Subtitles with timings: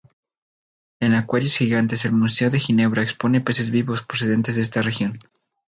[0.99, 5.19] En acuarios gigantes el Museo de Ginebra expone peces vivos procedentes de esta región.